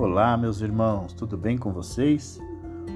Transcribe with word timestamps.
Olá, 0.00 0.34
meus 0.34 0.62
irmãos, 0.62 1.12
tudo 1.12 1.36
bem 1.36 1.58
com 1.58 1.74
vocês? 1.74 2.40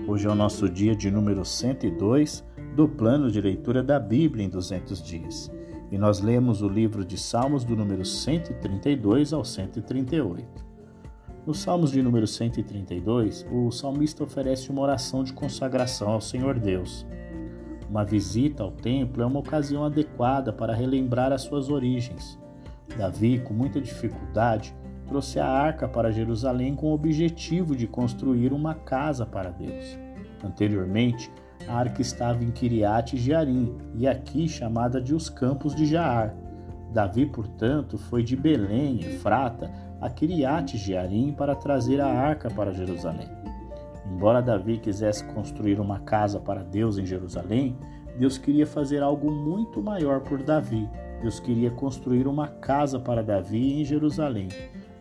Hoje 0.09 0.27
é 0.27 0.31
o 0.31 0.35
nosso 0.35 0.67
dia 0.71 0.97
de 0.97 1.11
número 1.11 1.45
102 1.45 2.43
do 2.75 2.89
plano 2.89 3.31
de 3.31 3.43
leitura 3.43 3.83
da 3.83 4.01
Bíblia 4.01 4.47
em 4.47 4.49
200 4.49 5.03
dias. 5.03 5.53
E 5.93 5.99
nós 5.99 6.23
lemos 6.23 6.63
o 6.63 6.67
livro 6.67 7.05
de 7.05 7.19
Salmos 7.19 7.63
do 7.63 7.77
número 7.77 8.07
132 8.07 9.35
ao 9.35 9.45
138. 9.45 10.65
Nos 11.47 11.59
Salmos 11.59 11.91
de 11.91 12.03
número 12.03 12.27
132, 12.27 13.47
o 13.53 13.71
salmista 13.71 14.25
oferece 14.25 14.71
uma 14.71 14.81
oração 14.81 15.23
de 15.23 15.35
consagração 15.35 16.09
ao 16.09 16.23
Senhor 16.23 16.59
Deus. 16.59 17.07
Uma 17.87 18.03
visita 18.03 18.63
ao 18.63 18.73
templo 18.73 19.23
é 19.23 19.27
uma 19.27 19.41
ocasião 19.41 19.85
adequada 19.85 20.55
para 20.55 20.75
relembrar 20.75 21.35
as 21.35 21.43
suas 21.43 21.69
origens. 21.69 22.41
Davi, 22.97 23.41
com 23.41 23.53
muita 23.53 23.79
dificuldade, 23.79 24.75
trouxe 25.07 25.39
a 25.39 25.47
arca 25.47 25.87
para 25.87 26.13
Jerusalém 26.13 26.75
com 26.75 26.89
o 26.89 26.95
objetivo 26.95 27.77
de 27.77 27.87
construir 27.87 28.53
uma 28.53 28.75
casa 28.75 29.25
para 29.25 29.51
Deus. 29.51 29.99
Anteriormente, 30.43 31.31
a 31.69 31.75
arca 31.75 32.03
estava 32.03 32.43
em 32.43 32.51
Kiriat 32.51 33.17
Jearim 33.17 33.75
e 33.95 34.07
aqui 34.07 34.49
chamada 34.49 35.01
de 35.01 35.15
os 35.15 35.29
Campos 35.29 35.75
de 35.75 35.87
Jaar. 35.87 36.35
Davi, 36.93 37.27
portanto, 37.27 37.97
foi 37.97 38.23
de 38.23 38.37
Belém, 38.37 39.01
Efrata, 39.01 39.71
a 40.01 40.11
Kiriat 40.11 40.77
Jearim 40.77 41.33
para 41.33 41.55
trazer 41.55 42.01
a 42.01 42.07
arca 42.07 42.51
para 42.51 42.73
Jerusalém. 42.73 43.29
Embora 44.07 44.43
Davi 44.43 44.79
quisesse 44.79 45.25
construir 45.25 45.81
uma 45.81 46.01
casa 46.01 46.39
para 46.39 46.63
Deus 46.63 46.99
em 46.99 47.07
Jerusalém, 47.07 47.77
Deus 48.19 48.39
queria 48.39 48.67
fazer 48.67 49.03
algo 49.03 49.31
muito 49.31 49.83
maior 49.83 50.21
por 50.21 50.43
Davi. 50.43 50.89
Deus 51.21 51.41
queria 51.41 51.71
construir 51.71 52.29
uma 52.29 52.47
casa 52.47 53.01
para 53.01 53.23
Davi 53.23 53.81
em 53.81 53.85
Jerusalém 53.85 54.49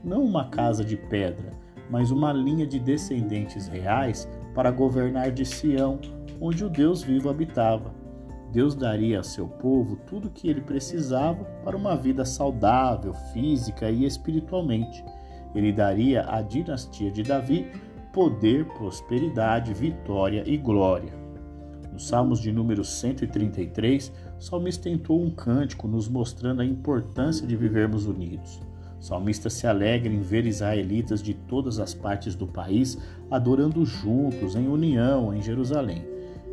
não 0.03 0.23
uma 0.23 0.49
casa 0.49 0.84
de 0.84 0.98
pedra, 0.98 1.52
mas 1.89 2.11
uma 2.11 2.33
linha 2.33 2.67
de 2.67 2.80
descendentes 2.80 3.67
reais 3.67 4.28
para 4.53 4.72
governar 4.72 5.31
de 5.31 5.45
Sião, 5.45 6.00
onde 6.39 6.66
o 6.66 6.69
Deus 6.69 7.03
vivo 7.03 7.30
habitava. 7.30 7.94
Deus 8.52 8.75
daria 8.75 9.19
a 9.19 9.23
seu 9.23 9.47
povo 9.47 9.95
tudo 10.05 10.28
o 10.28 10.31
que 10.31 10.47
ele 10.47 10.61
precisava 10.61 11.44
para 11.63 11.75
uma 11.75 11.95
vida 11.95 12.23
saudável, 12.23 13.13
física 13.33 13.89
e 13.89 14.05
espiritualmente. 14.05 15.03
Ele 15.55 15.72
daria 15.72 16.23
à 16.30 16.41
dinastia 16.41 17.11
de 17.11 17.23
Davi 17.23 17.67
poder, 18.11 18.66
prosperidade, 18.66 19.73
vitória 19.73 20.44
e 20.45 20.56
glória. 20.56 21.13
Nos 21.91 22.08
Salmos 22.08 22.39
de 22.39 22.52
número 22.52 22.83
133, 22.83 24.11
o 24.39 24.41
salmista 24.41 24.83
tentou 24.83 25.22
um 25.22 25.30
cântico 25.30 25.88
nos 25.88 26.08
mostrando 26.08 26.61
a 26.61 26.66
importância 26.66 27.45
de 27.45 27.56
vivermos 27.56 28.06
unidos. 28.06 28.61
O 29.04 29.06
salmista 29.06 29.50
se 29.50 29.68
alegra 29.68 30.14
em 30.14 30.22
ver 30.22 30.46
israelitas 30.46 31.22
de 31.22 31.34
todas 31.34 31.78
as 31.78 31.94
partes 31.94 32.36
do 32.36 32.48
país 32.48 32.98
adorando 33.30 33.86
juntos, 33.86 34.56
em 34.56 34.70
união, 34.70 35.34
em 35.34 35.42
Jerusalém. 35.42 36.08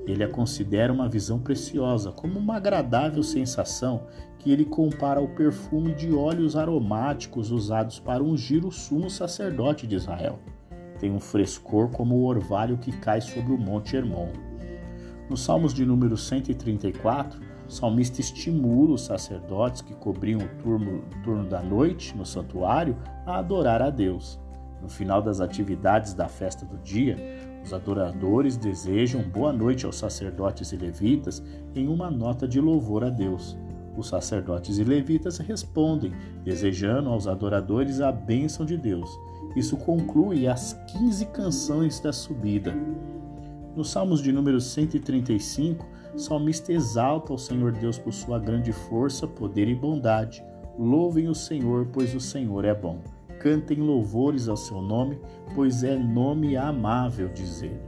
Ele 0.04 0.24
a 0.24 0.28
considera 0.28 0.92
uma 0.92 1.08
visão 1.08 1.38
preciosa, 1.38 2.10
como 2.10 2.40
uma 2.40 2.56
agradável 2.56 3.22
sensação 3.22 4.02
que 4.36 4.50
ele 4.50 4.64
compara 4.64 5.20
ao 5.20 5.28
perfume 5.28 5.94
de 5.94 6.12
óleos 6.12 6.56
aromáticos 6.56 7.52
usados 7.52 8.00
para 8.00 8.20
ungir 8.20 8.66
o 8.66 8.72
sumo 8.72 9.08
sacerdote 9.08 9.86
de 9.86 9.94
Israel. 9.94 10.40
Tem 10.98 11.12
um 11.12 11.20
frescor 11.20 11.90
como 11.90 12.16
o 12.16 12.24
orvalho 12.24 12.78
que 12.78 12.90
cai 12.90 13.20
sobre 13.20 13.52
o 13.52 13.58
Monte 13.58 13.94
Hermon. 13.94 14.49
Nos 15.30 15.42
Salmos 15.42 15.72
de 15.72 15.86
número 15.86 16.16
134, 16.16 17.40
o 17.68 17.70
salmista 17.70 18.20
estimula 18.20 18.94
os 18.94 19.02
sacerdotes 19.02 19.80
que 19.80 19.94
cobriam 19.94 20.40
o 20.40 20.48
turno, 20.60 21.04
turno 21.22 21.48
da 21.48 21.62
noite 21.62 22.16
no 22.16 22.26
santuário 22.26 22.96
a 23.24 23.38
adorar 23.38 23.80
a 23.80 23.90
Deus. 23.90 24.40
No 24.82 24.88
final 24.88 25.22
das 25.22 25.40
atividades 25.40 26.14
da 26.14 26.26
festa 26.26 26.66
do 26.66 26.76
dia, 26.78 27.16
os 27.64 27.72
adoradores 27.72 28.56
desejam 28.56 29.22
boa 29.22 29.52
noite 29.52 29.86
aos 29.86 29.98
sacerdotes 29.98 30.72
e 30.72 30.76
levitas 30.76 31.40
em 31.76 31.86
uma 31.86 32.10
nota 32.10 32.48
de 32.48 32.60
louvor 32.60 33.04
a 33.04 33.08
Deus. 33.08 33.56
Os 33.96 34.08
sacerdotes 34.08 34.78
e 34.78 34.84
levitas 34.84 35.38
respondem, 35.38 36.12
desejando 36.42 37.08
aos 37.08 37.28
adoradores 37.28 38.00
a 38.00 38.10
bênção 38.10 38.66
de 38.66 38.76
Deus. 38.76 39.08
Isso 39.54 39.76
conclui 39.76 40.48
as 40.48 40.72
15 40.98 41.26
canções 41.26 42.00
da 42.00 42.12
subida. 42.12 42.74
Nos 43.76 43.90
Salmos 43.90 44.20
de 44.20 44.32
número 44.32 44.60
135, 44.60 45.86
o 46.12 46.18
salmista 46.18 46.72
exalta 46.72 47.32
o 47.32 47.38
Senhor 47.38 47.70
Deus 47.70 47.96
por 47.96 48.12
sua 48.12 48.36
grande 48.36 48.72
força, 48.72 49.28
poder 49.28 49.68
e 49.68 49.76
bondade. 49.76 50.42
Louvem 50.76 51.28
o 51.28 51.34
Senhor, 51.36 51.86
pois 51.92 52.12
o 52.12 52.18
Senhor 52.18 52.64
é 52.64 52.74
bom. 52.74 52.98
Cantem 53.38 53.78
louvores 53.78 54.48
ao 54.48 54.56
seu 54.56 54.82
nome, 54.82 55.20
pois 55.54 55.84
é 55.84 55.96
nome 55.96 56.56
amável, 56.56 57.28
diz 57.28 57.62
ele. 57.62 57.80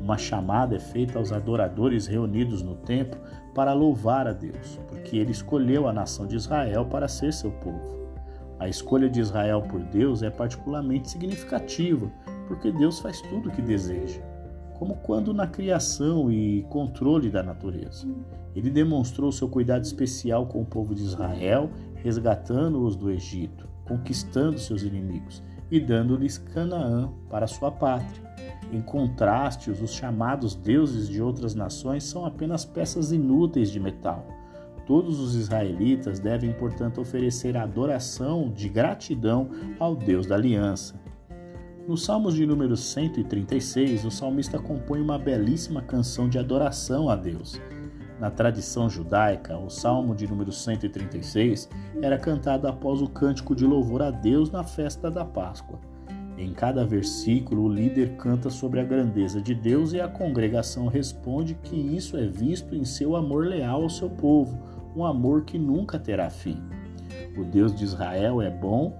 Uma 0.00 0.16
chamada 0.16 0.76
é 0.76 0.78
feita 0.78 1.18
aos 1.18 1.32
adoradores 1.32 2.06
reunidos 2.06 2.62
no 2.62 2.76
templo 2.76 3.20
para 3.52 3.72
louvar 3.72 4.28
a 4.28 4.32
Deus, 4.32 4.78
porque 4.86 5.16
ele 5.16 5.32
escolheu 5.32 5.88
a 5.88 5.92
nação 5.92 6.24
de 6.24 6.36
Israel 6.36 6.84
para 6.84 7.08
ser 7.08 7.32
seu 7.32 7.50
povo. 7.50 7.96
A 8.60 8.68
escolha 8.68 9.10
de 9.10 9.20
Israel 9.20 9.60
por 9.62 9.82
Deus 9.82 10.22
é 10.22 10.30
particularmente 10.30 11.10
significativa, 11.10 12.08
porque 12.46 12.70
Deus 12.70 13.00
faz 13.00 13.20
tudo 13.22 13.48
o 13.48 13.52
que 13.52 13.60
deseja 13.60 14.35
como 14.78 14.96
quando 14.96 15.32
na 15.32 15.46
criação 15.46 16.30
e 16.30 16.62
controle 16.70 17.30
da 17.30 17.42
natureza. 17.42 18.06
Ele 18.54 18.70
demonstrou 18.70 19.32
seu 19.32 19.48
cuidado 19.48 19.84
especial 19.84 20.46
com 20.46 20.62
o 20.62 20.66
povo 20.66 20.94
de 20.94 21.02
Israel, 21.02 21.70
resgatando-os 21.96 22.96
do 22.96 23.10
Egito, 23.10 23.68
conquistando 23.86 24.58
seus 24.58 24.82
inimigos 24.82 25.42
e 25.70 25.80
dando-lhes 25.80 26.38
Canaã 26.38 27.10
para 27.28 27.46
sua 27.46 27.70
pátria. 27.70 28.24
Em 28.72 28.80
contraste, 28.80 29.70
os 29.70 29.92
chamados 29.92 30.54
deuses 30.54 31.08
de 31.08 31.22
outras 31.22 31.54
nações 31.54 32.04
são 32.04 32.24
apenas 32.24 32.64
peças 32.64 33.12
inúteis 33.12 33.70
de 33.70 33.78
metal. 33.78 34.26
Todos 34.86 35.18
os 35.18 35.34
israelitas 35.34 36.20
devem, 36.20 36.52
portanto, 36.52 37.00
oferecer 37.00 37.56
adoração 37.56 38.50
de 38.50 38.68
gratidão 38.68 39.50
ao 39.80 39.96
Deus 39.96 40.26
da 40.26 40.36
aliança. 40.36 40.94
Nos 41.86 42.04
Salmos 42.04 42.34
de 42.34 42.44
número 42.44 42.76
136, 42.76 44.04
o 44.04 44.10
salmista 44.10 44.58
compõe 44.58 45.00
uma 45.00 45.16
belíssima 45.16 45.80
canção 45.80 46.28
de 46.28 46.36
adoração 46.36 47.08
a 47.08 47.14
Deus. 47.14 47.60
Na 48.18 48.28
tradição 48.28 48.90
judaica, 48.90 49.56
o 49.56 49.70
Salmo 49.70 50.12
de 50.12 50.26
número 50.26 50.50
136 50.50 51.68
era 52.02 52.18
cantado 52.18 52.66
após 52.66 53.00
o 53.00 53.08
cântico 53.08 53.54
de 53.54 53.64
louvor 53.64 54.02
a 54.02 54.10
Deus 54.10 54.50
na 54.50 54.64
festa 54.64 55.08
da 55.08 55.24
Páscoa. 55.24 55.78
Em 56.36 56.52
cada 56.52 56.84
versículo, 56.84 57.62
o 57.62 57.72
líder 57.72 58.16
canta 58.16 58.50
sobre 58.50 58.80
a 58.80 58.84
grandeza 58.84 59.40
de 59.40 59.54
Deus 59.54 59.92
e 59.92 60.00
a 60.00 60.08
congregação 60.08 60.88
responde 60.88 61.54
que 61.54 61.76
isso 61.76 62.16
é 62.16 62.26
visto 62.26 62.74
em 62.74 62.84
seu 62.84 63.14
amor 63.14 63.46
leal 63.46 63.84
ao 63.84 63.88
seu 63.88 64.10
povo, 64.10 64.58
um 64.96 65.04
amor 65.04 65.44
que 65.44 65.56
nunca 65.56 66.00
terá 66.00 66.30
fim. 66.30 66.60
O 67.38 67.44
Deus 67.44 67.72
de 67.72 67.84
Israel 67.84 68.42
é 68.42 68.50
bom 68.50 68.92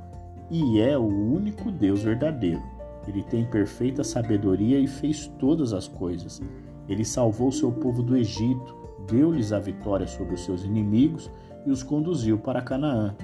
e 0.48 0.80
é 0.80 0.96
o 0.96 1.04
único 1.04 1.72
Deus 1.72 2.00
verdadeiro. 2.00 2.75
Ele 3.06 3.22
tem 3.22 3.44
perfeita 3.44 4.02
sabedoria 4.02 4.78
e 4.78 4.86
fez 4.86 5.26
todas 5.38 5.72
as 5.72 5.86
coisas. 5.86 6.40
Ele 6.88 7.04
salvou 7.04 7.52
seu 7.52 7.70
povo 7.72 8.02
do 8.02 8.16
Egito, 8.16 8.76
deu-lhes 9.08 9.52
a 9.52 9.58
vitória 9.58 10.06
sobre 10.06 10.34
os 10.34 10.44
seus 10.44 10.64
inimigos 10.64 11.30
e 11.64 11.70
os 11.70 11.82
conduziu 11.82 12.38
para 12.38 12.62
Canaã. 12.62 13.14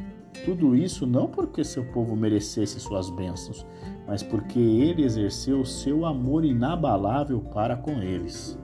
Tudo 0.45 0.75
isso 0.75 1.07
não 1.07 1.29
porque 1.29 1.63
seu 1.63 1.85
povo 1.85 2.17
merecesse 2.17 2.81
suas 2.81 3.11
bênçãos, 3.11 3.67
mas 4.07 4.23
porque 4.23 4.59
ele 4.59 5.05
exerceu 5.05 5.65
seu 5.65 6.05
amor 6.05 6.45
inabalável 6.45 7.41
para 7.41 7.77
com 7.77 8.03
eles. 8.03 8.59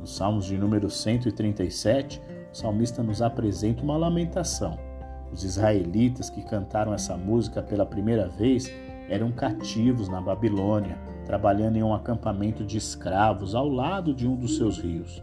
Nos 0.00 0.14
Salmos 0.16 0.46
de 0.46 0.56
número 0.56 0.88
137, 0.88 2.22
o 2.52 2.56
salmista 2.56 3.02
nos 3.02 3.20
apresenta 3.20 3.82
uma 3.82 3.96
lamentação. 3.96 4.78
Os 5.32 5.42
israelitas 5.42 6.30
que 6.30 6.42
cantaram 6.42 6.94
essa 6.94 7.16
música 7.16 7.62
pela 7.62 7.84
primeira 7.84 8.28
vez 8.28 8.72
eram 9.08 9.30
cativos 9.30 10.08
na 10.08 10.20
Babilônia, 10.20 10.98
trabalhando 11.24 11.76
em 11.76 11.82
um 11.82 11.94
acampamento 11.94 12.64
de 12.64 12.78
escravos 12.78 13.54
ao 13.54 13.68
lado 13.68 14.14
de 14.14 14.26
um 14.26 14.36
dos 14.36 14.56
seus 14.56 14.78
rios. 14.78 15.22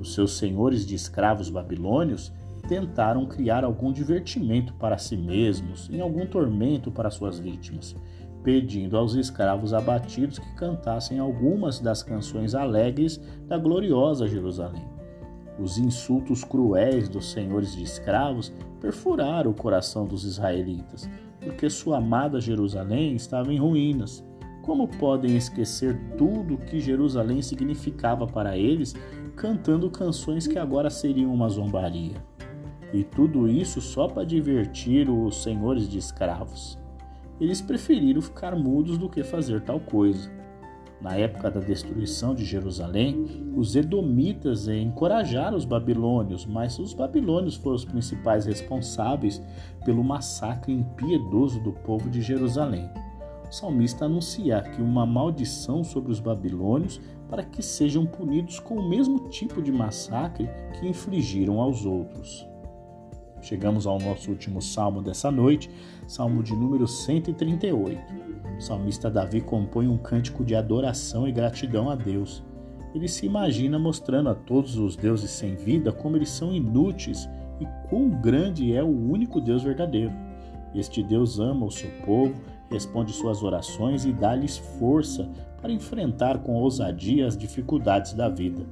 Os 0.00 0.14
seus 0.14 0.36
senhores 0.36 0.86
de 0.86 0.94
escravos 0.94 1.50
babilônios 1.50 2.32
tentaram 2.68 3.26
criar 3.26 3.64
algum 3.64 3.92
divertimento 3.92 4.72
para 4.74 4.98
si 4.98 5.16
mesmos, 5.16 5.88
em 5.90 6.00
algum 6.00 6.26
tormento 6.26 6.90
para 6.90 7.10
suas 7.10 7.38
vítimas, 7.38 7.94
pedindo 8.42 8.96
aos 8.96 9.14
escravos 9.14 9.72
abatidos 9.72 10.38
que 10.38 10.54
cantassem 10.54 11.18
algumas 11.18 11.80
das 11.80 12.02
canções 12.02 12.54
alegres 12.54 13.20
da 13.46 13.58
gloriosa 13.58 14.26
Jerusalém. 14.26 14.93
Os 15.58 15.78
insultos 15.78 16.42
cruéis 16.42 17.08
dos 17.08 17.30
senhores 17.30 17.76
de 17.76 17.84
escravos 17.84 18.52
perfuraram 18.80 19.50
o 19.50 19.54
coração 19.54 20.04
dos 20.04 20.24
israelitas, 20.24 21.08
porque 21.40 21.70
sua 21.70 21.98
amada 21.98 22.40
Jerusalém 22.40 23.14
estava 23.14 23.52
em 23.52 23.58
ruínas. 23.58 24.24
Como 24.62 24.88
podem 24.88 25.36
esquecer 25.36 25.96
tudo 26.16 26.54
o 26.54 26.58
que 26.58 26.80
Jerusalém 26.80 27.40
significava 27.42 28.26
para 28.26 28.56
eles, 28.56 28.94
cantando 29.36 29.90
canções 29.90 30.46
que 30.46 30.58
agora 30.58 30.90
seriam 30.90 31.32
uma 31.32 31.48
zombaria? 31.48 32.16
E 32.92 33.04
tudo 33.04 33.48
isso 33.48 33.80
só 33.80 34.08
para 34.08 34.24
divertir 34.24 35.08
os 35.10 35.42
senhores 35.42 35.88
de 35.88 35.98
escravos. 35.98 36.78
eles 37.40 37.60
preferiram 37.60 38.22
ficar 38.22 38.54
mudos 38.56 38.96
do 38.96 39.08
que 39.08 39.24
fazer 39.24 39.60
tal 39.60 39.80
coisa. 39.80 40.30
Na 41.00 41.16
época 41.16 41.50
da 41.50 41.60
destruição 41.60 42.34
de 42.34 42.44
Jerusalém, 42.44 43.52
os 43.54 43.76
edomitas 43.76 44.68
encorajaram 44.68 45.56
os 45.56 45.64
babilônios, 45.64 46.46
mas 46.46 46.78
os 46.78 46.94
babilônios 46.94 47.56
foram 47.56 47.76
os 47.76 47.84
principais 47.84 48.46
responsáveis 48.46 49.42
pelo 49.84 50.02
massacre 50.02 50.72
impiedoso 50.72 51.60
do 51.60 51.72
povo 51.72 52.08
de 52.08 52.22
Jerusalém. 52.22 52.88
O 53.48 53.52
salmista 53.52 54.06
anuncia 54.06 54.62
que 54.62 54.80
uma 54.80 55.04
maldição 55.04 55.84
sobre 55.84 56.10
os 56.10 56.20
babilônios 56.20 57.00
para 57.28 57.44
que 57.44 57.62
sejam 57.62 58.06
punidos 58.06 58.58
com 58.58 58.76
o 58.76 58.88
mesmo 58.88 59.28
tipo 59.28 59.60
de 59.60 59.70
massacre 59.70 60.48
que 60.78 60.88
infligiram 60.88 61.60
aos 61.60 61.84
outros. 61.84 62.53
Chegamos 63.44 63.86
ao 63.86 63.98
nosso 63.98 64.30
último 64.30 64.62
salmo 64.62 65.02
dessa 65.02 65.30
noite, 65.30 65.70
salmo 66.06 66.42
de 66.42 66.54
número 66.54 66.88
138. 66.88 68.00
O 68.56 68.60
salmista 68.60 69.10
Davi 69.10 69.42
compõe 69.42 69.86
um 69.86 69.98
cântico 69.98 70.42
de 70.42 70.54
adoração 70.54 71.28
e 71.28 71.32
gratidão 71.32 71.90
a 71.90 71.94
Deus. 71.94 72.42
Ele 72.94 73.06
se 73.06 73.26
imagina 73.26 73.78
mostrando 73.78 74.30
a 74.30 74.34
todos 74.34 74.78
os 74.78 74.96
deuses 74.96 75.30
sem 75.30 75.56
vida 75.56 75.92
como 75.92 76.16
eles 76.16 76.30
são 76.30 76.54
inúteis 76.54 77.28
e 77.60 77.66
quão 77.90 78.08
grande 78.08 78.74
é 78.74 78.82
o 78.82 79.10
único 79.10 79.42
Deus 79.42 79.62
verdadeiro. 79.62 80.12
Este 80.74 81.02
Deus 81.02 81.38
ama 81.38 81.66
o 81.66 81.70
seu 81.70 81.90
povo, 82.06 82.34
responde 82.70 83.12
suas 83.12 83.42
orações 83.42 84.06
e 84.06 84.12
dá-lhes 84.12 84.56
força 84.56 85.28
para 85.60 85.70
enfrentar 85.70 86.38
com 86.38 86.54
ousadia 86.54 87.26
as 87.26 87.36
dificuldades 87.36 88.14
da 88.14 88.26
vida. 88.26 88.64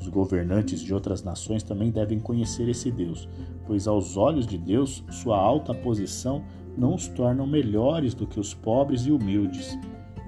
Os 0.00 0.08
governantes 0.08 0.80
de 0.80 0.94
outras 0.94 1.22
nações 1.22 1.62
também 1.62 1.90
devem 1.90 2.18
conhecer 2.18 2.68
esse 2.68 2.90
Deus, 2.90 3.28
pois 3.66 3.86
aos 3.86 4.16
olhos 4.16 4.46
de 4.46 4.56
Deus, 4.56 5.04
sua 5.10 5.38
alta 5.38 5.74
posição 5.74 6.42
não 6.76 6.94
os 6.94 7.06
tornam 7.08 7.46
melhores 7.46 8.14
do 8.14 8.26
que 8.26 8.40
os 8.40 8.54
pobres 8.54 9.06
e 9.06 9.12
humildes. 9.12 9.78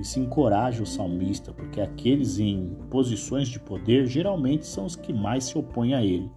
Se 0.02 0.18
encoraja 0.18 0.82
o 0.82 0.86
salmista, 0.86 1.52
porque 1.52 1.80
aqueles 1.80 2.38
em 2.38 2.76
posições 2.90 3.46
de 3.48 3.60
poder 3.60 4.06
geralmente 4.06 4.66
são 4.66 4.84
os 4.84 4.96
que 4.96 5.12
mais 5.12 5.44
se 5.44 5.56
opõem 5.56 5.94
a 5.94 6.04
ele. 6.04 6.28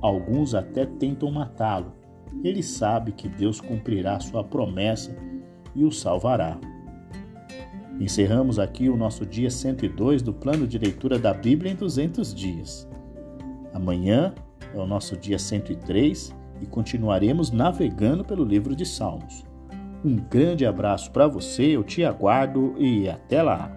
Alguns 0.00 0.54
até 0.54 0.86
tentam 0.86 1.30
matá-lo. 1.30 1.92
Ele 2.42 2.62
sabe 2.62 3.12
que 3.12 3.28
Deus 3.28 3.60
cumprirá 3.60 4.18
sua 4.20 4.42
promessa 4.42 5.14
e 5.74 5.84
o 5.84 5.92
salvará. 5.92 6.58
Encerramos 8.02 8.58
aqui 8.58 8.88
o 8.88 8.96
nosso 8.96 9.24
dia 9.24 9.48
102 9.48 10.22
do 10.22 10.34
plano 10.34 10.66
de 10.66 10.76
leitura 10.76 11.20
da 11.20 11.32
Bíblia 11.32 11.70
em 11.70 11.76
200 11.76 12.34
dias. 12.34 12.88
Amanhã 13.72 14.34
é 14.74 14.76
o 14.76 14.84
nosso 14.84 15.16
dia 15.16 15.38
103 15.38 16.34
e 16.60 16.66
continuaremos 16.66 17.52
navegando 17.52 18.24
pelo 18.24 18.44
livro 18.44 18.74
de 18.74 18.84
Salmos. 18.84 19.44
Um 20.04 20.16
grande 20.16 20.66
abraço 20.66 21.12
para 21.12 21.28
você, 21.28 21.76
eu 21.76 21.84
te 21.84 22.04
aguardo 22.04 22.74
e 22.76 23.08
até 23.08 23.40
lá! 23.40 23.70